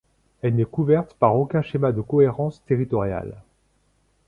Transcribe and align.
Elle 0.41 0.55
n'est 0.55 0.65
couverte 0.65 1.13
par 1.19 1.35
aucun 1.35 1.61
schéma 1.61 1.91
de 1.91 2.01
cohérence 2.01 2.65
territoriale. 2.65 3.35